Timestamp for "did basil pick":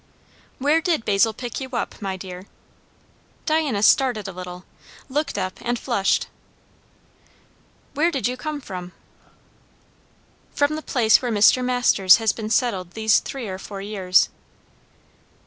0.81-1.59